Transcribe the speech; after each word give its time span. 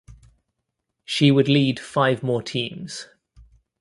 She 1.05 1.29
would 1.29 1.47
lead 1.47 1.79
five 1.79 2.23
more 2.23 2.41
teams. 2.41 3.05